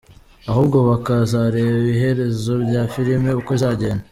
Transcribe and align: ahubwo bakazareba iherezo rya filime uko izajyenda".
ahubwo 0.49 0.77
bakazareba 0.89 1.77
iherezo 1.93 2.53
rya 2.63 2.83
filime 2.93 3.29
uko 3.39 3.49
izajyenda". 3.57 4.05